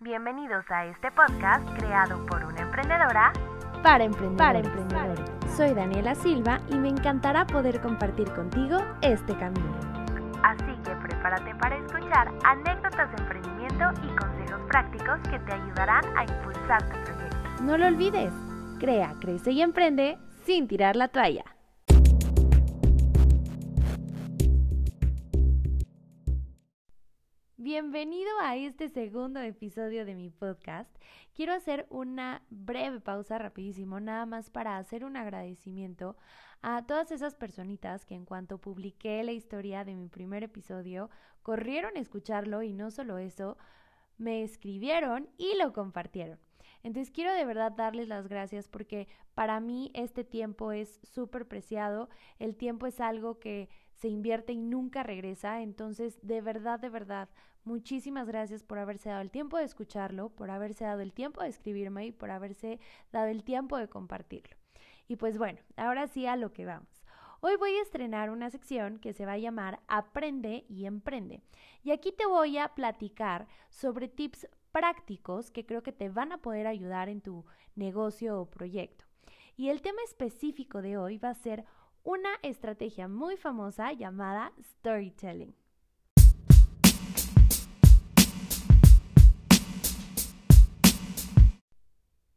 Bienvenidos 0.00 0.62
a 0.70 0.84
este 0.84 1.10
podcast 1.10 1.66
creado 1.78 2.26
por 2.26 2.44
una 2.44 2.60
emprendedora 2.60 3.32
para 3.82 4.04
emprendedores. 4.04 4.68
Soy 5.56 5.72
Daniela 5.72 6.14
Silva 6.14 6.60
y 6.68 6.74
me 6.76 6.90
encantará 6.90 7.46
poder 7.46 7.80
compartir 7.80 8.30
contigo 8.34 8.76
este 9.00 9.34
camino. 9.38 9.74
Así 10.42 10.76
que 10.84 10.90
prepárate 10.96 11.54
para 11.54 11.78
escuchar 11.78 12.30
anécdotas 12.44 13.10
de 13.10 13.22
emprendimiento 13.22 13.84
y 14.02 14.14
consejos 14.16 14.60
prácticos 14.68 15.18
que 15.30 15.38
te 15.38 15.52
ayudarán 15.54 16.04
a 16.14 16.24
impulsar 16.24 16.82
tu 16.82 17.02
proyecto. 17.02 17.62
No 17.62 17.78
lo 17.78 17.86
olvides, 17.86 18.34
crea, 18.78 19.14
crece 19.18 19.52
y 19.52 19.62
emprende 19.62 20.18
sin 20.44 20.68
tirar 20.68 20.94
la 20.96 21.08
toalla. 21.08 21.55
Bienvenido 27.66 28.30
a 28.42 28.54
este 28.54 28.88
segundo 28.88 29.40
episodio 29.40 30.04
de 30.04 30.14
mi 30.14 30.30
podcast. 30.30 30.88
Quiero 31.34 31.52
hacer 31.52 31.88
una 31.90 32.44
breve 32.48 33.00
pausa 33.00 33.38
rapidísimo, 33.38 33.98
nada 33.98 34.24
más 34.24 34.50
para 34.50 34.78
hacer 34.78 35.04
un 35.04 35.16
agradecimiento 35.16 36.16
a 36.62 36.86
todas 36.86 37.10
esas 37.10 37.34
personitas 37.34 38.04
que 38.04 38.14
en 38.14 38.24
cuanto 38.24 38.58
publiqué 38.58 39.20
la 39.24 39.32
historia 39.32 39.82
de 39.82 39.96
mi 39.96 40.06
primer 40.06 40.44
episodio, 40.44 41.10
corrieron 41.42 41.96
a 41.96 41.98
escucharlo 41.98 42.62
y 42.62 42.72
no 42.72 42.92
solo 42.92 43.18
eso, 43.18 43.58
me 44.16 44.44
escribieron 44.44 45.28
y 45.36 45.56
lo 45.56 45.72
compartieron. 45.72 46.38
Entonces 46.84 47.12
quiero 47.12 47.34
de 47.34 47.44
verdad 47.44 47.72
darles 47.72 48.06
las 48.06 48.28
gracias 48.28 48.68
porque 48.68 49.08
para 49.34 49.58
mí 49.58 49.90
este 49.92 50.22
tiempo 50.22 50.70
es 50.70 51.00
súper 51.02 51.48
preciado, 51.48 52.10
el 52.38 52.54
tiempo 52.54 52.86
es 52.86 53.00
algo 53.00 53.40
que 53.40 53.68
se 53.94 54.06
invierte 54.06 54.52
y 54.52 54.60
nunca 54.62 55.02
regresa, 55.02 55.62
entonces 55.62 56.18
de 56.22 56.40
verdad, 56.42 56.78
de 56.78 56.90
verdad, 56.90 57.28
Muchísimas 57.66 58.28
gracias 58.28 58.62
por 58.62 58.78
haberse 58.78 59.08
dado 59.08 59.22
el 59.22 59.32
tiempo 59.32 59.58
de 59.58 59.64
escucharlo, 59.64 60.28
por 60.28 60.52
haberse 60.52 60.84
dado 60.84 61.00
el 61.00 61.12
tiempo 61.12 61.42
de 61.42 61.48
escribirme 61.48 62.06
y 62.06 62.12
por 62.12 62.30
haberse 62.30 62.78
dado 63.10 63.26
el 63.26 63.42
tiempo 63.42 63.76
de 63.76 63.88
compartirlo. 63.88 64.56
Y 65.08 65.16
pues 65.16 65.36
bueno, 65.36 65.58
ahora 65.76 66.06
sí 66.06 66.28
a 66.28 66.36
lo 66.36 66.52
que 66.52 66.64
vamos. 66.64 67.04
Hoy 67.40 67.56
voy 67.56 67.72
a 67.74 67.82
estrenar 67.82 68.30
una 68.30 68.50
sección 68.50 69.00
que 69.00 69.12
se 69.12 69.26
va 69.26 69.32
a 69.32 69.38
llamar 69.38 69.80
Aprende 69.88 70.64
y 70.68 70.86
Emprende. 70.86 71.42
Y 71.82 71.90
aquí 71.90 72.12
te 72.12 72.24
voy 72.24 72.56
a 72.56 72.68
platicar 72.68 73.48
sobre 73.68 74.06
tips 74.06 74.46
prácticos 74.70 75.50
que 75.50 75.66
creo 75.66 75.82
que 75.82 75.92
te 75.92 76.08
van 76.08 76.30
a 76.30 76.38
poder 76.38 76.68
ayudar 76.68 77.08
en 77.08 77.20
tu 77.20 77.46
negocio 77.74 78.40
o 78.40 78.48
proyecto. 78.48 79.04
Y 79.56 79.70
el 79.70 79.82
tema 79.82 79.98
específico 80.04 80.82
de 80.82 80.98
hoy 80.98 81.18
va 81.18 81.30
a 81.30 81.34
ser 81.34 81.64
una 82.04 82.30
estrategia 82.42 83.08
muy 83.08 83.36
famosa 83.36 83.92
llamada 83.92 84.52
storytelling. 84.62 85.65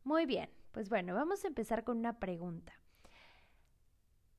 Muy 0.09 0.25
bien, 0.25 0.49
pues 0.71 0.89
bueno, 0.89 1.13
vamos 1.13 1.43
a 1.45 1.47
empezar 1.47 1.83
con 1.83 1.99
una 1.99 2.17
pregunta. 2.17 2.73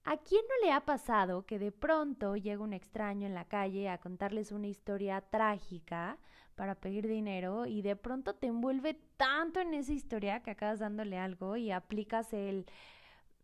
¿A 0.02 0.16
quién 0.16 0.42
no 0.48 0.66
le 0.66 0.72
ha 0.72 0.84
pasado 0.84 1.46
que 1.46 1.60
de 1.60 1.70
pronto 1.70 2.34
llega 2.34 2.64
un 2.64 2.72
extraño 2.72 3.28
en 3.28 3.34
la 3.34 3.44
calle 3.44 3.88
a 3.88 3.98
contarles 3.98 4.50
una 4.50 4.66
historia 4.66 5.20
trágica 5.20 6.18
para 6.56 6.74
pedir 6.74 7.06
dinero 7.06 7.66
y 7.66 7.82
de 7.82 7.94
pronto 7.94 8.34
te 8.34 8.48
envuelve 8.48 8.98
tanto 9.16 9.60
en 9.60 9.72
esa 9.74 9.92
historia 9.92 10.40
que 10.42 10.50
acabas 10.50 10.80
dándole 10.80 11.18
algo 11.18 11.56
y 11.56 11.70
aplicas 11.70 12.32
el 12.32 12.66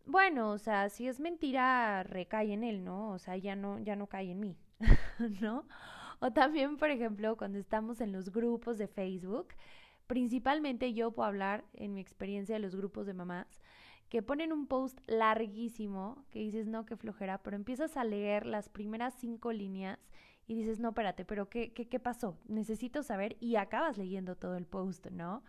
bueno, 0.05 0.51
o 0.51 0.57
sea, 0.57 0.89
si 0.89 1.07
es 1.07 1.21
mentira 1.21 2.03
recae 2.03 2.53
en 2.53 2.63
él, 2.65 2.83
¿no? 2.83 3.11
O 3.11 3.19
sea, 3.19 3.37
ya 3.37 3.55
no 3.55 3.79
ya 3.79 3.95
no 3.95 4.07
cae 4.07 4.31
en 4.31 4.41
mí, 4.41 4.57
¿no? 5.41 5.65
O 6.19 6.31
también, 6.31 6.77
por 6.77 6.89
ejemplo, 6.89 7.37
cuando 7.37 7.59
estamos 7.59 8.01
en 8.01 8.11
los 8.11 8.31
grupos 8.31 8.77
de 8.77 8.87
Facebook, 8.87 9.49
principalmente 10.07 10.93
yo 10.93 11.11
puedo 11.11 11.27
hablar 11.27 11.65
en 11.73 11.93
mi 11.93 12.01
experiencia 12.01 12.55
de 12.55 12.59
los 12.59 12.75
grupos 12.75 13.05
de 13.05 13.13
mamás, 13.13 13.47
que 14.09 14.23
ponen 14.23 14.53
un 14.53 14.67
post 14.67 14.99
larguísimo, 15.07 16.25
que 16.31 16.39
dices, 16.39 16.65
no, 16.65 16.85
qué 16.85 16.95
flojera, 16.95 17.43
pero 17.43 17.57
empiezas 17.57 17.97
a 17.97 18.05
leer 18.05 18.45
las 18.45 18.69
primeras 18.69 19.13
cinco 19.19 19.51
líneas 19.51 19.99
y 20.47 20.55
dices, 20.55 20.79
no, 20.79 20.89
espérate, 20.89 21.25
pero 21.25 21.49
¿qué, 21.49 21.73
qué, 21.73 21.89
qué 21.89 21.99
pasó? 21.99 22.37
Necesito 22.47 23.03
saber 23.03 23.35
y 23.41 23.57
acabas 23.57 23.97
leyendo 23.97 24.35
todo 24.35 24.55
el 24.55 24.65
post, 24.65 25.07
¿no? 25.07 25.43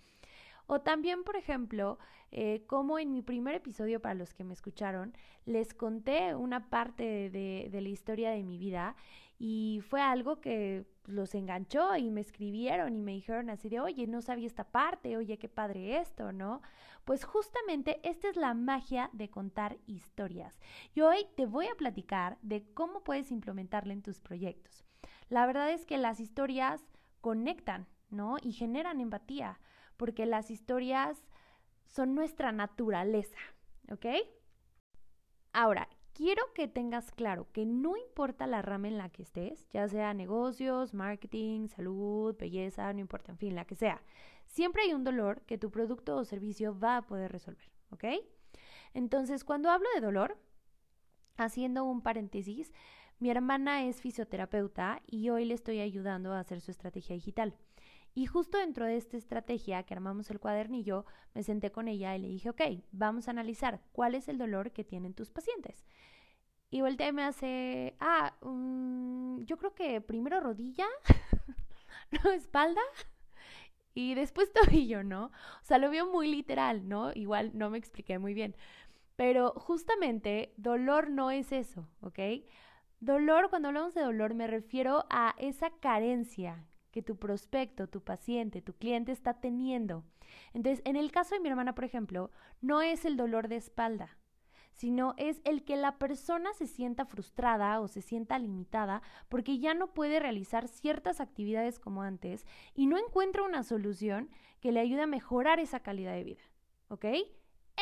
O 0.69 0.83
también, 0.83 1.25
por 1.25 1.35
ejemplo, 1.35 1.99
eh, 2.31 2.63
como 2.67 2.99
en 2.99 3.11
mi 3.11 3.23
primer 3.23 3.55
episodio, 3.55 4.01
para 4.01 4.15
los 4.15 4.35
que 4.35 4.45
me 4.45 4.53
escucharon, 4.53 5.15
les 5.47 5.73
conté 5.73 6.35
una 6.35 6.69
parte 6.69 7.31
de, 7.31 7.69
de 7.73 7.81
la 7.81 7.89
historia 7.89 8.31
de 8.31 8.45
mi 8.45 8.59
vida 8.59 8.95
y 9.39 9.81
fue 9.89 10.03
algo 10.03 10.41
que 10.41 10.85
los 11.07 11.35
enganchó 11.35 11.97
y 11.97 12.11
me 12.11 12.21
escribieron 12.21 12.97
y 12.97 13.01
me 13.01 13.13
dijeron 13.13 13.49
así 13.49 13.71
de, 13.71 13.81
oye, 13.81 14.07
no 14.07 14.21
sabía 14.21 14.47
esta 14.47 14.65
parte, 14.65 15.17
oye, 15.17 15.39
qué 15.39 15.49
padre 15.49 15.99
esto, 16.01 16.33
¿no? 16.33 16.61
Pues 17.07 17.25
justamente 17.25 18.01
esta 18.03 18.29
es 18.29 18.37
la 18.37 18.53
magia 18.53 19.09
de 19.15 19.31
contar 19.31 19.79
historias. 19.87 20.61
Y 20.95 21.01
hoy 21.01 21.25
te 21.35 21.47
voy 21.47 21.67
a 21.67 21.77
platicar 21.77 22.37
de 22.43 22.63
cómo 22.75 23.03
puedes 23.05 23.31
implementarla 23.31 23.95
en 23.95 24.03
tus 24.03 24.21
proyectos. 24.21 24.85
La 25.31 25.47
verdad 25.47 25.71
es 25.71 25.87
que 25.87 25.97
las 25.97 26.21
historias 26.21 26.85
conectan, 27.23 27.87
¿no? 28.11 28.37
Y 28.43 28.53
generan 28.53 29.01
empatía, 29.01 29.61
porque 29.99 30.25
las 30.25 30.51
historias 30.51 31.23
son 31.85 32.15
nuestra 32.15 32.53
naturaleza, 32.53 33.39
¿ok? 33.91 34.07
Ahora, 35.53 35.89
quiero 36.15 36.43
que 36.55 36.69
tengas 36.69 37.11
claro 37.11 37.49
que 37.53 37.67
no 37.67 37.97
importa 37.97 38.47
la 38.47 38.63
rama 38.63 38.89
en 38.89 38.97
la 38.97 39.11
que 39.11 39.23
estés, 39.23 39.69
ya 39.71 39.87
sea 39.89 40.15
negocios, 40.15 40.95
marketing, 40.95 41.69
salud, 41.69 42.35
belleza, 42.39 42.91
no 42.93 43.01
importa, 43.01 43.33
en 43.33 43.39
fin, 43.39 43.55
la 43.55 43.67
que 43.67 43.75
sea, 43.75 44.03
siempre 44.47 44.83
hay 44.83 44.95
un 44.95 45.05
dolor 45.05 45.43
que 45.43 45.59
tu 45.59 45.71
producto 45.71 46.17
o 46.17 46.25
servicio 46.25 46.79
va 46.79 46.99
a 46.99 47.03
poder 47.03 47.31
resolver, 47.33 47.71
¿ok? 47.91 48.05
Entonces, 48.95 49.45
cuando 49.45 49.71
hablo 49.71 49.89
de 49.95 50.01
dolor, 50.01 50.39
haciendo 51.37 51.85
un 51.85 52.03
paréntesis, 52.03 52.73
mi 53.19 53.31
hermana 53.31 53.85
es 53.85 54.01
fisioterapeuta 54.01 55.03
y 55.07 55.31
hoy 55.31 55.45
le 55.45 55.55
estoy 55.55 55.81
ayudando 55.81 56.33
a 56.33 56.41
hacer 56.41 56.61
su 56.61 56.71
estrategia 56.71 57.15
digital. 57.15 57.57
Y 58.19 58.27
justo 58.27 58.59
dentro 58.59 58.85
de 58.85 58.97
esta 58.97 59.17
estrategia 59.17 59.85
que 59.85 59.95
armamos 59.95 60.29
el 60.33 60.41
cuadernillo, 60.41 61.07
me 61.35 61.45
senté 61.45 61.71
con 61.71 61.87
ella 61.87 62.17
y 62.17 62.19
le 62.19 62.27
dije, 62.27 62.51
ok, 62.51 62.63
vamos 62.91 63.29
a 63.29 63.31
analizar 63.31 63.81
cuál 63.93 64.17
es 64.17 64.27
el 64.27 64.39
dolor 64.39 64.73
que 64.73 64.83
tienen 64.83 65.15
tus 65.15 65.31
pacientes. 65.31 65.85
Y 66.69 66.81
voltea 66.81 67.11
y 67.11 67.13
me 67.13 67.23
hace, 67.23 67.97
ah, 68.01 68.35
um, 68.41 69.45
yo 69.45 69.57
creo 69.57 69.73
que 69.73 70.01
primero 70.01 70.41
rodilla, 70.41 70.89
no 72.25 72.33
espalda, 72.33 72.81
y 73.95 74.17
después 74.17 74.53
tobillo, 74.53 75.05
¿no? 75.05 75.27
O 75.27 75.63
sea, 75.63 75.79
lo 75.79 75.89
vio 75.89 76.05
muy 76.11 76.27
literal, 76.29 76.89
¿no? 76.89 77.13
Igual 77.15 77.53
no 77.55 77.71
me 77.71 77.79
expliqué 77.79 78.19
muy 78.19 78.35
bien. 78.35 78.57
Pero 79.15 79.53
justamente 79.53 80.55
dolor 80.57 81.09
no 81.09 81.31
es 81.31 81.53
eso, 81.53 81.89
¿ok? 82.01 82.19
Dolor, 82.99 83.49
cuando 83.49 83.69
hablamos 83.69 83.95
de 83.95 84.01
dolor, 84.01 84.35
me 84.35 84.49
refiero 84.49 85.07
a 85.09 85.37
esa 85.39 85.71
carencia 85.79 86.67
que 86.91 87.03
tu 87.03 87.17
prospecto, 87.17 87.89
tu 87.89 88.03
paciente, 88.03 88.63
tu 88.63 88.75
cliente 88.75 89.13
está 89.13 89.41
teniendo. 89.41 90.05
Entonces, 90.53 90.83
en 90.85 90.97
el 90.97 91.13
caso 91.13 91.35
de 91.35 91.41
mi 91.41 91.49
hermana, 91.49 91.75
por 91.75 91.85
ejemplo, 91.85 92.31
no 92.61 92.83
es 92.83 93.05
el 93.05 93.17
dolor 93.17 93.49
de 93.49 93.57
espalda, 93.57 94.19
sino 94.73 95.15
es 95.17 95.41
el 95.45 95.65
que 95.65 95.77
la 95.77 95.99
persona 95.99 96.53
se 96.55 96.67
sienta 96.67 97.05
frustrada 97.05 97.81
o 97.81 97.89
se 97.89 98.01
sienta 98.01 98.39
limitada 98.39 99.03
porque 99.29 99.59
ya 99.59 99.75
no 99.75 99.93
puede 99.93 100.21
realizar 100.21 100.69
ciertas 100.69 101.21
actividades 101.21 101.79
como 101.79 102.03
antes 102.03 102.47
y 102.75 102.87
no 102.87 102.97
encuentra 102.97 103.43
una 103.43 103.65
solución 103.65 104.31
que 104.61 104.71
le 104.73 104.81
ayude 104.81 105.03
a 105.03 105.07
mejorar 105.09 105.59
esa 105.59 105.81
calidad 105.81 106.13
de 106.13 106.25
vida. 106.25 106.43
¿Ok? 106.89 107.07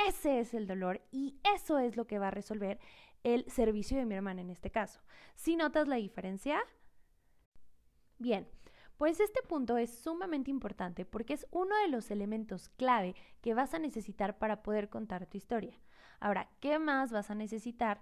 Ese 0.08 0.40
es 0.40 0.54
el 0.54 0.66
dolor 0.66 1.02
y 1.10 1.38
eso 1.54 1.78
es 1.78 1.96
lo 1.96 2.06
que 2.06 2.18
va 2.18 2.28
a 2.28 2.32
resolver 2.32 2.78
el 3.24 3.44
servicio 3.50 3.98
de 3.98 4.06
mi 4.06 4.14
hermana 4.14 4.40
en 4.40 4.50
este 4.50 4.70
caso. 4.70 5.00
¿Si 5.34 5.56
notas 5.56 5.88
la 5.88 5.96
diferencia? 5.96 6.60
Bien, 8.18 8.48
pues 8.96 9.20
este 9.20 9.42
punto 9.42 9.76
es 9.76 9.98
sumamente 9.98 10.50
importante 10.50 11.04
porque 11.04 11.34
es 11.34 11.46
uno 11.50 11.76
de 11.82 11.88
los 11.88 12.10
elementos 12.10 12.68
clave 12.70 13.14
que 13.40 13.54
vas 13.54 13.74
a 13.74 13.78
necesitar 13.78 14.38
para 14.38 14.62
poder 14.62 14.88
contar 14.88 15.26
tu 15.26 15.36
historia. 15.36 15.78
Ahora, 16.20 16.48
¿qué 16.60 16.78
más 16.78 17.12
vas 17.12 17.30
a 17.30 17.34
necesitar? 17.34 18.00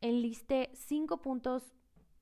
Enlisté 0.00 0.70
cinco 0.74 1.20
puntos 1.20 1.74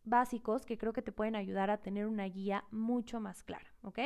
básicos 0.05 0.67
que 0.67 0.79
creo 0.79 0.93
que 0.93 1.03
te 1.03 1.13
pueden 1.13 1.37
ayudar 1.37 1.71
a 1.71 1.83
tener 1.83 2.07
una 2.07 2.25
guía 2.25 2.65
mucho 2.71 3.21
más 3.21 3.43
clara, 3.43 3.73
¿ok? 3.83 3.99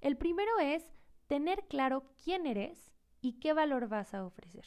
El 0.00 0.16
primero 0.16 0.58
es 0.60 0.84
tener 1.26 1.66
claro 1.68 2.04
quién 2.22 2.46
eres 2.46 2.92
y 3.20 3.34
qué 3.34 3.52
valor 3.52 3.88
vas 3.88 4.14
a 4.14 4.24
ofrecer. 4.24 4.64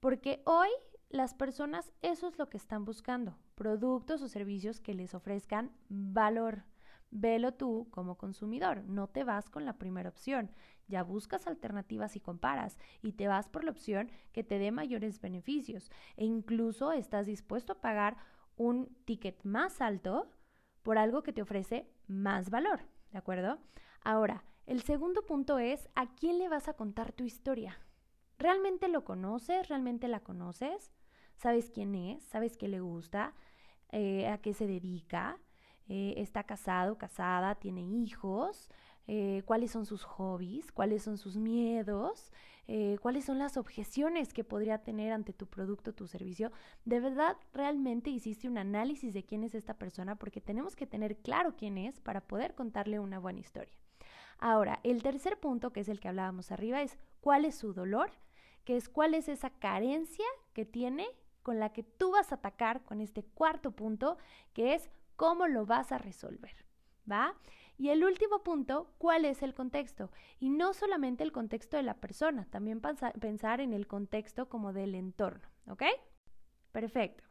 Porque 0.00 0.42
hoy 0.44 0.68
las 1.08 1.34
personas 1.34 1.92
eso 2.02 2.28
es 2.28 2.38
lo 2.38 2.48
que 2.48 2.56
están 2.56 2.84
buscando, 2.84 3.36
productos 3.54 4.22
o 4.22 4.28
servicios 4.28 4.80
que 4.80 4.94
les 4.94 5.14
ofrezcan 5.14 5.72
valor. 5.88 6.64
Velo 7.10 7.54
tú 7.54 7.88
como 7.90 8.16
consumidor, 8.16 8.84
no 8.84 9.08
te 9.08 9.24
vas 9.24 9.50
con 9.50 9.64
la 9.64 9.78
primera 9.78 10.08
opción, 10.08 10.50
ya 10.86 11.02
buscas 11.02 11.46
alternativas 11.46 12.14
y 12.16 12.20
comparas 12.20 12.78
y 13.02 13.12
te 13.12 13.26
vas 13.28 13.48
por 13.48 13.64
la 13.64 13.72
opción 13.72 14.10
que 14.32 14.44
te 14.44 14.58
dé 14.58 14.70
mayores 14.70 15.20
beneficios 15.20 15.90
e 16.16 16.24
incluso 16.24 16.92
estás 16.92 17.26
dispuesto 17.26 17.72
a 17.74 17.80
pagar 17.80 18.16
un 18.56 18.86
ticket 19.04 19.42
más 19.44 19.80
alto 19.80 20.30
por 20.82 20.98
algo 20.98 21.22
que 21.22 21.32
te 21.32 21.42
ofrece 21.42 21.90
más 22.06 22.50
valor, 22.50 22.80
¿de 23.12 23.18
acuerdo? 23.18 23.58
Ahora, 24.02 24.44
El 24.66 24.82
segundo 24.82 25.26
punto 25.26 25.58
es 25.58 25.88
a 25.96 26.14
quién 26.14 26.38
le 26.38 26.48
vas 26.48 26.68
a 26.68 26.74
contar 26.74 27.12
tu 27.12 27.24
historia. 27.24 27.76
¿Realmente 28.38 28.86
lo 28.88 29.04
conoces? 29.04 29.68
¿Realmente 29.68 30.06
la 30.06 30.20
conoces? 30.20 30.92
¿Sabes 31.36 31.70
quién 31.70 31.94
es? 31.96 32.22
¿Sabes 32.24 32.56
qué 32.56 32.68
le 32.68 32.78
gusta? 32.80 33.34
Eh, 33.90 34.28
¿A 34.28 34.38
qué 34.38 34.54
se 34.54 34.66
dedica? 34.68 35.38
Eh, 35.92 36.14
¿Está 36.18 36.44
casado, 36.44 36.96
casada? 36.98 37.56
¿Tiene 37.56 37.82
hijos? 37.82 38.70
Eh, 39.08 39.42
¿Cuáles 39.44 39.72
son 39.72 39.86
sus 39.86 40.04
hobbies? 40.04 40.70
¿Cuáles 40.70 41.02
son 41.02 41.18
sus 41.18 41.36
miedos? 41.36 42.32
¿Cuáles 43.02 43.24
son 43.24 43.40
las 43.40 43.56
objeciones 43.56 44.32
que 44.32 44.44
podría 44.44 44.78
tener 44.78 45.12
ante 45.12 45.32
tu 45.32 45.48
producto, 45.48 45.92
tu 45.92 46.06
servicio? 46.06 46.52
¿De 46.84 47.00
verdad 47.00 47.36
realmente 47.52 48.10
hiciste 48.10 48.46
un 48.46 48.58
análisis 48.58 49.12
de 49.12 49.24
quién 49.24 49.42
es 49.42 49.56
esta 49.56 49.74
persona? 49.74 50.14
Porque 50.14 50.40
tenemos 50.40 50.76
que 50.76 50.86
tener 50.86 51.16
claro 51.16 51.56
quién 51.56 51.78
es 51.78 51.98
para 51.98 52.20
poder 52.20 52.54
contarle 52.54 53.00
una 53.00 53.18
buena 53.18 53.40
historia. 53.40 53.74
Ahora, 54.38 54.78
el 54.84 55.02
tercer 55.02 55.40
punto, 55.40 55.72
que 55.72 55.80
es 55.80 55.88
el 55.88 55.98
que 55.98 56.06
hablábamos 56.06 56.52
arriba, 56.52 56.80
es 56.80 56.96
cuál 57.20 57.44
es 57.44 57.56
su 57.56 57.72
dolor, 57.72 58.12
que 58.64 58.76
es 58.76 58.88
cuál 58.88 59.14
es 59.14 59.28
esa 59.28 59.50
carencia 59.50 60.26
que 60.52 60.64
tiene 60.64 61.08
con 61.42 61.58
la 61.58 61.72
que 61.72 61.82
tú 61.82 62.12
vas 62.12 62.30
a 62.30 62.36
atacar 62.36 62.84
con 62.84 63.00
este 63.00 63.24
cuarto 63.24 63.72
punto, 63.72 64.16
que 64.52 64.74
es 64.74 64.90
cómo 65.20 65.48
lo 65.48 65.66
vas 65.66 65.92
a 65.92 65.98
resolver, 65.98 66.64
¿va? 67.04 67.34
Y 67.76 67.90
el 67.90 68.04
último 68.04 68.42
punto, 68.42 68.94
¿cuál 68.96 69.26
es 69.26 69.42
el 69.42 69.52
contexto? 69.52 70.10
Y 70.38 70.48
no 70.48 70.72
solamente 70.72 71.22
el 71.22 71.30
contexto 71.30 71.76
de 71.76 71.82
la 71.82 72.00
persona, 72.00 72.46
también 72.46 72.80
pensar 72.80 73.60
en 73.60 73.74
el 73.74 73.86
contexto 73.86 74.48
como 74.48 74.72
del 74.72 74.94
entorno, 74.94 75.46
¿ok? 75.68 75.82
Perfecto. 76.72 77.22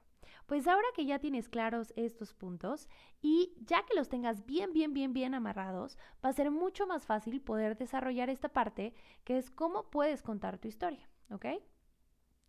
Pues 0.46 0.68
ahora 0.68 0.86
que 0.96 1.08
ya 1.08 1.18
tienes 1.18 1.50
claros 1.50 1.92
estos 1.96 2.36
puntos 2.36 2.88
y 3.24 3.56
ya 3.66 3.84
que 3.88 3.96
los 3.96 4.08
tengas 4.08 4.46
bien, 4.46 4.72
bien, 4.72 4.94
bien, 4.94 5.12
bien 5.12 5.34
amarrados, 5.34 5.98
va 6.24 6.30
a 6.30 6.34
ser 6.34 6.52
mucho 6.52 6.86
más 6.86 7.08
fácil 7.08 7.42
poder 7.42 7.76
desarrollar 7.76 8.30
esta 8.30 8.50
parte 8.50 8.94
que 9.24 9.40
es 9.40 9.50
cómo 9.50 9.90
puedes 9.90 10.22
contar 10.22 10.60
tu 10.60 10.68
historia, 10.68 11.10
¿ok? 11.32 11.48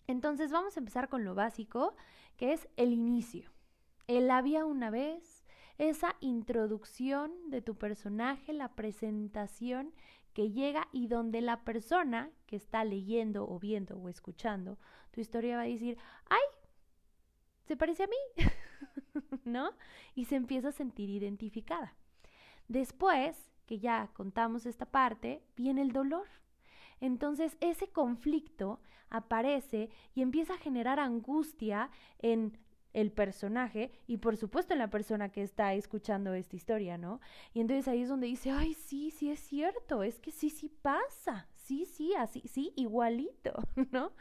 Entonces 0.06 0.52
vamos 0.52 0.76
a 0.76 0.80
empezar 0.80 1.08
con 1.08 1.24
lo 1.24 1.34
básico, 1.34 1.96
que 2.36 2.52
es 2.52 2.68
el 2.76 2.92
inicio. 2.92 3.50
El 4.10 4.28
había 4.32 4.64
una 4.64 4.90
vez, 4.90 5.44
esa 5.78 6.16
introducción 6.18 7.30
de 7.48 7.62
tu 7.62 7.76
personaje, 7.76 8.52
la 8.52 8.74
presentación 8.74 9.94
que 10.32 10.50
llega 10.50 10.88
y 10.90 11.06
donde 11.06 11.40
la 11.40 11.62
persona 11.62 12.28
que 12.46 12.56
está 12.56 12.82
leyendo 12.82 13.48
o 13.48 13.60
viendo 13.60 13.96
o 13.98 14.08
escuchando 14.08 14.78
tu 15.12 15.20
historia 15.20 15.54
va 15.54 15.62
a 15.62 15.66
decir, 15.66 15.96
ay, 16.28 16.42
se 17.68 17.76
parece 17.76 18.02
a 18.02 18.08
mí, 18.08 18.50
¿no? 19.44 19.70
Y 20.16 20.24
se 20.24 20.34
empieza 20.34 20.70
a 20.70 20.72
sentir 20.72 21.08
identificada. 21.08 21.94
Después 22.66 23.52
que 23.64 23.78
ya 23.78 24.10
contamos 24.12 24.66
esta 24.66 24.86
parte, 24.86 25.40
viene 25.54 25.82
el 25.82 25.92
dolor. 25.92 26.26
Entonces 26.98 27.56
ese 27.60 27.86
conflicto 27.92 28.80
aparece 29.08 29.88
y 30.16 30.22
empieza 30.22 30.54
a 30.54 30.58
generar 30.58 30.98
angustia 30.98 31.90
en 32.18 32.58
el 32.92 33.12
personaje 33.12 33.90
y 34.06 34.18
por 34.18 34.36
supuesto 34.36 34.72
en 34.72 34.78
la 34.78 34.90
persona 34.90 35.30
que 35.30 35.42
está 35.42 35.74
escuchando 35.74 36.34
esta 36.34 36.56
historia, 36.56 36.98
¿no? 36.98 37.20
Y 37.54 37.60
entonces 37.60 37.88
ahí 37.88 38.02
es 38.02 38.08
donde 38.08 38.26
dice, 38.26 38.50
ay, 38.50 38.74
sí, 38.74 39.10
sí 39.10 39.30
es 39.30 39.40
cierto, 39.40 40.02
es 40.02 40.18
que 40.18 40.32
sí, 40.32 40.50
sí 40.50 40.68
pasa, 40.68 41.48
sí, 41.54 41.84
sí, 41.84 42.14
así, 42.14 42.42
sí, 42.46 42.72
igualito, 42.76 43.52
¿no? 43.92 44.12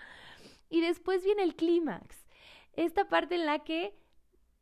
Y 0.69 0.81
después 0.81 1.23
viene 1.23 1.43
el 1.43 1.55
clímax, 1.55 2.25
esta 2.73 3.09
parte 3.09 3.35
en 3.35 3.45
la 3.45 3.59
que 3.59 3.97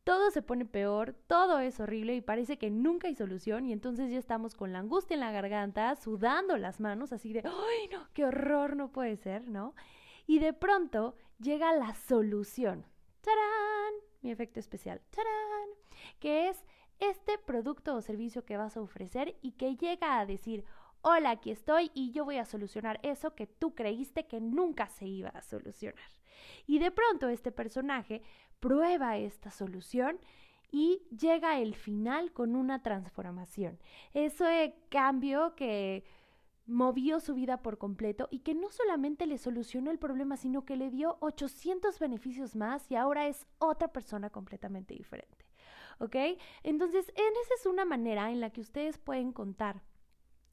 todo 0.08 0.30
se 0.30 0.40
pone 0.40 0.64
peor, 0.64 1.14
todo 1.26 1.58
es 1.58 1.80
horrible 1.80 2.14
y 2.14 2.22
parece 2.22 2.56
que 2.56 2.70
nunca 2.70 3.08
hay 3.08 3.14
solución 3.14 3.66
y 3.66 3.74
entonces 3.74 4.10
ya 4.10 4.18
estamos 4.18 4.54
con 4.54 4.72
la 4.72 4.78
angustia 4.78 5.12
en 5.12 5.20
la 5.20 5.32
garganta, 5.32 5.94
sudando 5.96 6.56
las 6.56 6.80
manos, 6.80 7.12
así 7.12 7.34
de, 7.34 7.42
¡ay 7.44 7.88
no! 7.92 8.08
¡Qué 8.14 8.24
horror 8.24 8.74
no 8.74 8.90
puede 8.90 9.18
ser! 9.18 9.46
¿No? 9.48 9.74
Y 10.26 10.38
de 10.38 10.54
pronto 10.54 11.14
llega 11.38 11.74
la 11.74 11.94
solución. 11.94 12.86
¡Tarán! 13.20 13.94
Mi 14.22 14.30
efecto 14.30 14.60
especial. 14.60 15.00
¡Tarán! 15.10 15.68
Que 16.18 16.48
es 16.48 16.64
este 17.00 17.38
producto 17.38 17.94
o 17.94 18.02
servicio 18.02 18.44
que 18.44 18.56
vas 18.56 18.76
a 18.76 18.80
ofrecer 18.80 19.36
y 19.42 19.52
que 19.52 19.76
llega 19.76 20.18
a 20.18 20.26
decir, 20.26 20.64
hola, 21.02 21.30
aquí 21.30 21.50
estoy 21.50 21.90
y 21.94 22.10
yo 22.12 22.24
voy 22.24 22.38
a 22.38 22.44
solucionar 22.44 22.98
eso 23.02 23.34
que 23.34 23.46
tú 23.46 23.74
creíste 23.74 24.26
que 24.26 24.40
nunca 24.40 24.88
se 24.88 25.06
iba 25.06 25.30
a 25.30 25.42
solucionar. 25.42 26.10
Y 26.66 26.78
de 26.78 26.90
pronto 26.90 27.28
este 27.28 27.52
personaje 27.52 28.22
prueba 28.60 29.16
esta 29.16 29.50
solución 29.50 30.18
y 30.70 31.02
llega 31.18 31.58
el 31.58 31.74
final 31.74 32.32
con 32.32 32.54
una 32.54 32.82
transformación. 32.82 33.78
Ese 34.12 34.74
cambio 34.90 35.54
que 35.54 36.04
movió 36.68 37.18
su 37.18 37.34
vida 37.34 37.62
por 37.62 37.78
completo 37.78 38.28
y 38.30 38.40
que 38.40 38.54
no 38.54 38.70
solamente 38.70 39.26
le 39.26 39.38
solucionó 39.38 39.90
el 39.90 39.98
problema, 39.98 40.36
sino 40.36 40.66
que 40.66 40.76
le 40.76 40.90
dio 40.90 41.16
800 41.20 41.98
beneficios 41.98 42.54
más 42.54 42.88
y 42.90 42.94
ahora 42.94 43.26
es 43.26 43.46
otra 43.58 43.88
persona 43.88 44.28
completamente 44.28 44.94
diferente. 44.94 45.46
¿Ok? 45.98 46.14
Entonces, 46.62 47.08
esa 47.08 47.54
es 47.58 47.66
una 47.66 47.84
manera 47.84 48.30
en 48.30 48.40
la 48.40 48.50
que 48.50 48.60
ustedes 48.60 48.98
pueden 48.98 49.32
contar 49.32 49.82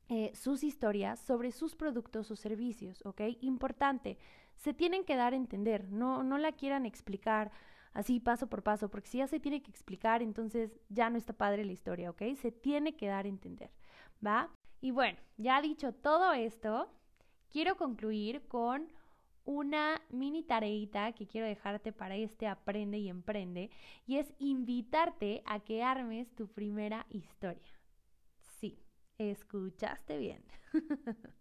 eh, 0.08 0.32
sus 0.34 0.64
historias 0.64 1.20
sobre 1.20 1.52
sus 1.52 1.76
productos 1.76 2.32
o 2.32 2.36
servicios, 2.36 3.06
¿ok? 3.06 3.22
Importante, 3.42 4.18
se 4.56 4.74
tienen 4.74 5.04
que 5.04 5.16
dar 5.16 5.34
a 5.34 5.36
entender, 5.36 5.92
no, 5.92 6.24
no 6.24 6.38
la 6.38 6.54
quieran 6.54 6.86
explicar 6.86 7.52
así 7.94 8.20
paso 8.20 8.48
por 8.48 8.64
paso, 8.64 8.90
porque 8.90 9.10
si 9.10 9.18
ya 9.18 9.28
se 9.28 9.40
tiene 9.40 9.62
que 9.62 9.72
explicar, 9.72 10.22
entonces 10.22 10.80
ya 10.90 11.10
no 11.10 11.18
está 11.18 11.34
padre 11.34 11.66
la 11.66 11.72
historia, 11.74 12.10
¿ok? 12.10 12.22
Se 12.40 12.52
tiene 12.52 12.96
que 12.96 13.08
dar 13.08 13.26
a 13.26 13.30
entender, 13.30 13.72
¿va? 14.26 14.55
Y 14.86 14.92
bueno, 14.92 15.18
ya 15.38 15.64
dicho 15.64 15.94
todo 15.94 16.34
esto, 16.34 16.88
quiero 17.52 17.76
concluir 17.76 18.44
con 18.48 18.88
una 19.44 20.00
mini 20.12 20.44
tareita 20.44 21.12
que 21.14 21.26
quiero 21.26 21.48
dejarte 21.48 21.92
para 21.92 22.16
este 22.18 22.46
aprende 22.46 23.00
y 23.00 23.10
emprende, 23.10 23.72
y 24.06 24.18
es 24.18 24.32
invitarte 24.38 25.42
a 25.48 25.60
que 25.62 25.82
armes 25.82 26.36
tu 26.36 26.48
primera 26.50 27.08
historia. 27.10 27.82
Sí, 28.60 28.78
escuchaste 29.18 30.20
bien. 30.20 30.46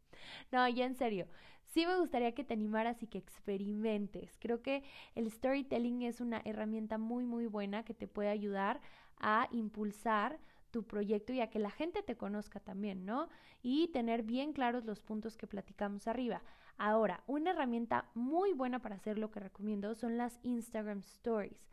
no, 0.51 0.67
ya 0.67 0.87
en 0.87 0.97
serio, 0.97 1.27
sí 1.67 1.85
me 1.85 1.99
gustaría 1.99 2.33
que 2.33 2.45
te 2.45 2.55
animaras 2.55 3.03
y 3.03 3.09
que 3.09 3.19
experimentes. 3.19 4.39
Creo 4.39 4.63
que 4.63 4.85
el 5.15 5.31
storytelling 5.31 6.01
es 6.01 6.23
una 6.23 6.41
herramienta 6.47 6.97
muy, 6.97 7.27
muy 7.27 7.45
buena 7.45 7.85
que 7.85 7.93
te 7.93 8.09
puede 8.09 8.31
ayudar 8.31 8.81
a 9.19 9.49
impulsar 9.53 10.41
tu 10.75 10.83
proyecto 10.83 11.33
y 11.33 11.41
a 11.41 11.51
que 11.51 11.61
la 11.61 11.71
gente 11.71 12.03
te 12.03 12.17
conozca 12.17 12.59
también, 12.59 13.07
¿no? 13.07 13.29
Y 13.63 13.87
tener 13.93 14.25
bien 14.25 14.53
claros 14.53 14.85
los 14.85 15.01
puntos 15.01 15.37
que 15.37 15.47
platicamos 15.47 16.09
arriba. 16.09 16.43
Ahora, 16.79 17.23
una 17.29 17.53
herramienta 17.53 18.11
muy 18.15 18.55
buena 18.55 18.83
para 18.83 18.97
hacer 18.97 19.17
lo 19.17 19.31
que 19.31 19.39
recomiendo 19.39 19.95
son 19.95 20.17
las 20.19 20.41
Instagram 20.43 20.99
Stories. 20.99 21.65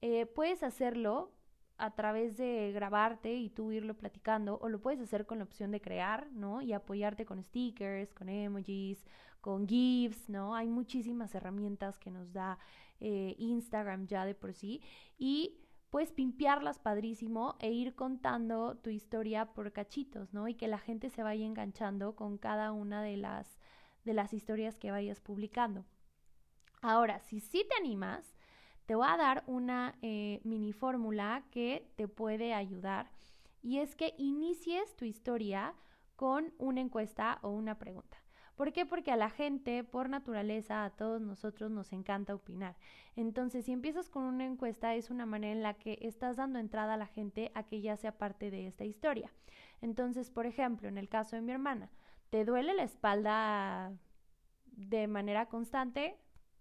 Eh, 0.00 0.26
puedes 0.26 0.64
hacerlo 0.64 1.30
a 1.78 1.94
través 1.94 2.36
de 2.36 2.72
grabarte 2.72 3.32
y 3.32 3.48
tú 3.48 3.70
irlo 3.70 3.96
platicando, 3.96 4.58
o 4.60 4.68
lo 4.68 4.80
puedes 4.80 5.00
hacer 5.00 5.24
con 5.24 5.38
la 5.38 5.44
opción 5.44 5.70
de 5.70 5.80
crear, 5.80 6.32
¿no? 6.32 6.62
Y 6.62 6.72
apoyarte 6.72 7.24
con 7.24 7.40
stickers, 7.40 8.12
con 8.12 8.28
emojis, 8.28 9.06
con 9.40 9.68
GIFs, 9.68 10.28
¿no? 10.28 10.56
Hay 10.56 10.68
muchísimas 10.68 11.32
herramientas 11.36 11.96
que 11.96 12.10
nos 12.10 12.32
da 12.32 12.58
eh, 12.98 13.36
Instagram 13.38 14.08
ya 14.08 14.24
de 14.24 14.34
por 14.34 14.52
sí. 14.52 14.82
Y 15.16 15.60
puedes 15.90 16.12
pimpearlas 16.12 16.78
padrísimo 16.78 17.56
e 17.58 17.70
ir 17.72 17.94
contando 17.94 18.76
tu 18.76 18.90
historia 18.90 19.52
por 19.52 19.72
cachitos, 19.72 20.32
¿no? 20.32 20.48
Y 20.48 20.54
que 20.54 20.68
la 20.68 20.78
gente 20.78 21.10
se 21.10 21.22
vaya 21.22 21.44
enganchando 21.44 22.14
con 22.16 22.38
cada 22.38 22.72
una 22.72 23.02
de 23.02 23.16
las, 23.16 23.58
de 24.04 24.14
las 24.14 24.32
historias 24.32 24.78
que 24.78 24.90
vayas 24.90 25.20
publicando. 25.20 25.84
Ahora, 26.80 27.20
si 27.20 27.40
sí 27.40 27.66
te 27.68 27.76
animas, 27.76 28.34
te 28.86 28.94
voy 28.94 29.06
a 29.08 29.16
dar 29.16 29.44
una 29.46 29.96
eh, 30.02 30.40
mini 30.44 30.72
fórmula 30.72 31.44
que 31.50 31.92
te 31.96 32.08
puede 32.08 32.54
ayudar 32.54 33.10
y 33.62 33.78
es 33.78 33.94
que 33.94 34.14
inicies 34.16 34.96
tu 34.96 35.04
historia 35.04 35.74
con 36.16 36.52
una 36.58 36.80
encuesta 36.80 37.38
o 37.42 37.50
una 37.50 37.78
pregunta. 37.78 38.16
¿Por 38.60 38.74
qué? 38.74 38.84
Porque 38.84 39.10
a 39.10 39.16
la 39.16 39.30
gente, 39.30 39.84
por 39.84 40.10
naturaleza, 40.10 40.84
a 40.84 40.90
todos 40.90 41.22
nosotros 41.22 41.70
nos 41.70 41.94
encanta 41.94 42.34
opinar. 42.34 42.76
Entonces, 43.16 43.64
si 43.64 43.72
empiezas 43.72 44.10
con 44.10 44.24
una 44.24 44.44
encuesta, 44.44 44.94
es 44.94 45.08
una 45.08 45.24
manera 45.24 45.54
en 45.54 45.62
la 45.62 45.78
que 45.78 45.96
estás 46.02 46.36
dando 46.36 46.58
entrada 46.58 46.92
a 46.92 46.98
la 46.98 47.06
gente 47.06 47.52
a 47.54 47.62
que 47.62 47.80
ya 47.80 47.96
sea 47.96 48.18
parte 48.18 48.50
de 48.50 48.66
esta 48.66 48.84
historia. 48.84 49.32
Entonces, 49.80 50.30
por 50.30 50.44
ejemplo, 50.44 50.88
en 50.90 50.98
el 50.98 51.08
caso 51.08 51.36
de 51.36 51.40
mi 51.40 51.52
hermana, 51.52 51.90
¿te 52.28 52.44
duele 52.44 52.74
la 52.74 52.82
espalda 52.82 53.94
de 54.66 55.06
manera 55.06 55.46
constante? 55.46 56.18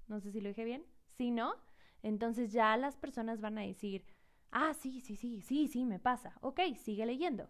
No 0.07 0.21
sé 0.21 0.31
si 0.31 0.39
lo 0.39 0.47
dije 0.47 0.63
bien. 0.63 0.85
Si 1.17 1.31
no, 1.31 1.53
entonces 2.01 2.53
ya 2.53 2.77
las 2.77 2.95
personas 2.95 3.41
van 3.41 3.57
a 3.57 3.63
decir, 3.63 4.05
ah, 4.51 4.73
sí, 4.73 5.01
sí, 5.01 5.17
sí, 5.17 5.41
sí, 5.41 5.67
sí, 5.67 5.83
me 5.83 5.99
pasa. 5.99 6.37
Ok, 6.39 6.61
sigue 6.77 7.05
leyendo. 7.05 7.49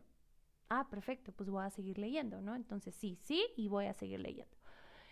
Ah, 0.70 0.88
perfecto, 0.90 1.32
pues 1.32 1.50
voy 1.50 1.64
a 1.66 1.70
seguir 1.70 1.98
leyendo, 1.98 2.42
¿no? 2.42 2.56
Entonces 2.56 2.96
sí, 2.96 3.18
sí, 3.24 3.46
y 3.56 3.68
voy 3.68 3.88
a 3.88 3.94
seguir 3.94 4.20
leyendo. 4.20 4.56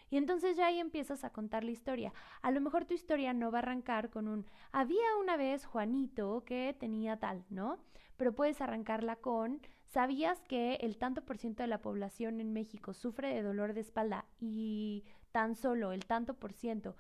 Y 0.10 0.18
entonces 0.18 0.56
ya 0.56 0.68
ahí 0.68 0.80
empiezas 0.80 1.24
a 1.24 1.32
contar 1.32 1.64
la 1.64 1.72
historia. 1.72 2.14
A 2.42 2.52
lo 2.52 2.62
mejor 2.62 2.86
tu 2.86 2.94
historia 2.94 3.34
no 3.34 3.52
va 3.52 3.60
a 3.60 3.62
arrancar 3.64 4.10
con 4.10 4.28
un, 4.28 4.46
había 4.72 5.18
una 5.20 5.36
vez 5.36 5.66
Juanito 5.66 6.44
que 6.46 6.76
tenía 6.80 7.18
tal, 7.18 7.44
¿no? 7.50 7.78
Pero 8.16 8.34
puedes 8.34 8.62
arrancarla 8.62 9.18
con, 9.18 9.62
¿Sabías 9.88 10.42
que 10.42 10.76
el 10.76 10.98
tanto 10.98 11.24
por 11.24 11.38
ciento 11.38 11.64
de 11.64 11.68
la 11.68 11.82
población 11.82 12.42
en 12.42 12.52
México 12.52 12.94
sufre 12.94 13.34
de 13.34 13.42
dolor 13.42 13.74
de 13.74 13.82
espalda 13.82 14.26
y 14.40 15.06
tan 15.32 15.56
solo 15.56 15.94
el 15.94 16.06
tanto 16.06 16.34
por 16.34 16.52
ciento 16.52 16.98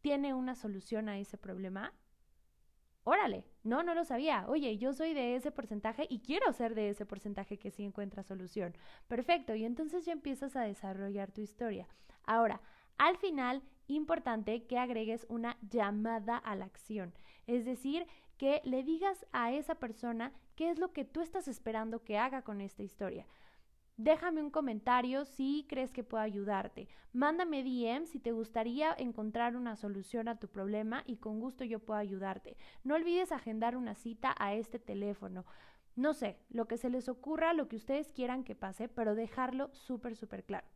tiene 0.00 0.34
una 0.34 0.56
solución 0.56 1.08
a 1.08 1.18
ese 1.18 1.38
problema? 1.38 1.92
Órale, 3.04 3.44
no, 3.62 3.82
no 3.82 3.94
lo 3.94 4.04
sabía. 4.04 4.46
Oye, 4.48 4.78
yo 4.78 4.94
soy 4.94 5.12
de 5.12 5.36
ese 5.36 5.50
porcentaje 5.50 6.06
y 6.08 6.20
quiero 6.20 6.50
ser 6.52 6.74
de 6.74 6.88
ese 6.88 7.04
porcentaje 7.04 7.58
que 7.58 7.70
sí 7.70 7.84
encuentra 7.84 8.22
solución. 8.22 8.74
Perfecto, 9.08 9.54
y 9.54 9.64
entonces 9.64 10.06
ya 10.06 10.12
empiezas 10.12 10.56
a 10.56 10.62
desarrollar 10.62 11.30
tu 11.30 11.42
historia. 11.42 11.86
Ahora, 12.24 12.62
al 12.96 13.18
final, 13.18 13.62
importante 13.88 14.64
que 14.64 14.78
agregues 14.78 15.26
una 15.28 15.58
llamada 15.70 16.38
a 16.38 16.56
la 16.56 16.64
acción. 16.64 17.12
Es 17.46 17.66
decir, 17.66 18.06
que 18.38 18.62
le 18.64 18.82
digas 18.82 19.26
a 19.32 19.52
esa 19.52 19.74
persona 19.74 20.32
qué 20.56 20.70
es 20.70 20.78
lo 20.78 20.92
que 20.92 21.04
tú 21.04 21.20
estás 21.20 21.46
esperando 21.46 22.02
que 22.02 22.16
haga 22.16 22.42
con 22.42 22.62
esta 22.62 22.82
historia. 22.82 23.26
Déjame 23.96 24.42
un 24.42 24.50
comentario 24.50 25.24
si 25.24 25.66
crees 25.68 25.92
que 25.92 26.02
puedo 26.02 26.22
ayudarte. 26.22 26.88
Mándame 27.12 27.62
DM 27.62 28.06
si 28.06 28.18
te 28.18 28.32
gustaría 28.32 28.92
encontrar 28.98 29.54
una 29.54 29.76
solución 29.76 30.26
a 30.26 30.38
tu 30.38 30.48
problema 30.48 31.04
y 31.06 31.18
con 31.18 31.38
gusto 31.38 31.62
yo 31.62 31.78
puedo 31.78 32.00
ayudarte. 32.00 32.56
No 32.82 32.96
olvides 32.96 33.30
agendar 33.30 33.76
una 33.76 33.94
cita 33.94 34.34
a 34.38 34.54
este 34.54 34.80
teléfono. 34.80 35.46
No 35.94 36.12
sé, 36.12 36.40
lo 36.48 36.66
que 36.66 36.76
se 36.76 36.90
les 36.90 37.08
ocurra, 37.08 37.52
lo 37.52 37.68
que 37.68 37.76
ustedes 37.76 38.10
quieran 38.10 38.42
que 38.42 38.56
pase, 38.56 38.88
pero 38.88 39.14
dejarlo 39.14 39.72
súper, 39.72 40.16
súper 40.16 40.44
claro. 40.44 40.66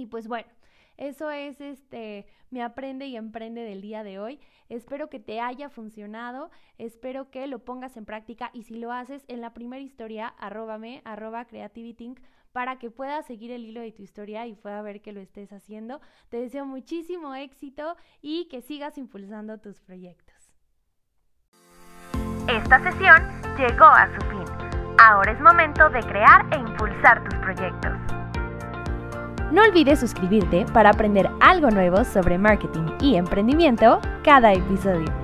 Y 0.00 0.06
pues 0.06 0.28
bueno, 0.28 0.48
eso 0.96 1.30
es 1.30 1.60
este 1.60 2.26
me 2.50 2.62
aprende 2.62 3.06
y 3.06 3.16
emprende 3.16 3.62
del 3.62 3.82
día 3.82 4.02
de 4.02 4.18
hoy. 4.18 4.40
Espero 4.68 5.10
que 5.10 5.20
te 5.20 5.40
haya 5.40 5.68
funcionado, 5.68 6.50
espero 6.78 7.30
que 7.30 7.46
lo 7.46 7.60
pongas 7.60 7.96
en 7.96 8.06
práctica 8.06 8.50
y 8.54 8.62
si 8.62 8.76
lo 8.76 8.92
haces 8.92 9.24
en 9.28 9.40
la 9.40 9.52
primera 9.52 9.82
historia, 9.82 10.28
arróbame, 10.38 11.02
arroba 11.04 11.44
creativitync 11.44 12.18
para 12.52 12.78
que 12.78 12.90
puedas 12.90 13.26
seguir 13.26 13.50
el 13.50 13.64
hilo 13.64 13.80
de 13.80 13.92
tu 13.92 14.02
historia 14.02 14.46
y 14.46 14.54
pueda 14.54 14.82
ver 14.82 15.02
que 15.02 15.12
lo 15.12 15.20
estés 15.20 15.52
haciendo. 15.52 16.00
Te 16.30 16.40
deseo 16.40 16.64
muchísimo 16.64 17.34
éxito 17.34 17.96
y 18.22 18.46
que 18.46 18.62
sigas 18.62 18.96
impulsando 18.96 19.58
tus 19.58 19.80
proyectos. 19.80 20.34
Esta 22.48 22.82
sesión 22.90 23.22
llegó 23.56 23.84
a 23.84 24.08
su 24.14 24.26
fin. 24.26 24.44
Ahora 24.98 25.32
es 25.32 25.40
momento 25.40 25.88
de 25.90 26.00
crear 26.00 26.52
e 26.52 26.58
impulsar 26.58 27.22
tus 27.28 27.38
proyectos. 27.38 28.09
No 29.50 29.62
olvides 29.62 29.98
suscribirte 29.98 30.64
para 30.72 30.90
aprender 30.90 31.28
algo 31.40 31.70
nuevo 31.70 32.04
sobre 32.04 32.38
marketing 32.38 32.86
y 33.00 33.16
emprendimiento 33.16 34.00
cada 34.22 34.52
episodio. 34.52 35.19